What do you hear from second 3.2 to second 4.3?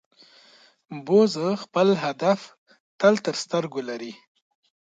تر سترګو لري